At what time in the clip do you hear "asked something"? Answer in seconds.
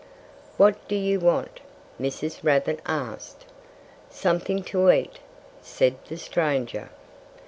2.87-4.63